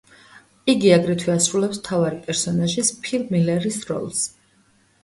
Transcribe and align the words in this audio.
იგი 0.73 0.89
აგრეთვე 0.95 1.33
ასრულებს 1.35 1.83
მთავარი 1.83 2.19
პერსონაჟის, 2.25 2.93
ფილ 3.07 3.31
მილერის 3.37 3.83
როლს. 3.93 4.27